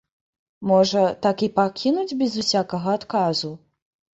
[0.69, 3.53] Можа, так і пакінуць без усякага адказу?